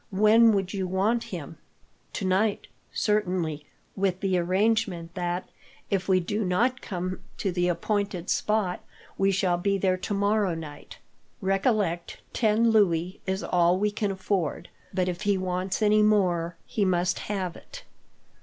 When 0.09 0.51
would 0.53 0.73
you 0.73 0.87
want 0.87 1.25
him?" 1.25 1.59
"Tonight, 2.11 2.65
certainly, 2.91 3.67
with 3.95 4.21
the 4.21 4.35
arrangement 4.35 5.13
that, 5.13 5.47
if 5.91 6.07
we 6.09 6.19
do 6.19 6.43
not 6.43 6.81
come 6.81 7.19
to 7.37 7.51
the 7.51 7.67
appointed 7.67 8.27
spot, 8.27 8.83
we 9.15 9.29
shall 9.29 9.59
be 9.59 9.77
there 9.77 9.97
tomorrow 9.97 10.55
night. 10.55 10.97
Recollect 11.39 12.19
ten 12.33 12.71
louis 12.71 13.19
is 13.27 13.43
all 13.43 13.77
we 13.77 13.91
can 13.91 14.09
afford, 14.09 14.69
but 14.91 15.07
if 15.07 15.21
he 15.21 15.37
wants 15.37 15.83
any 15.83 16.01
more, 16.01 16.55
he 16.65 16.83
must 16.83 17.19
have 17.19 17.55
it. 17.55 17.83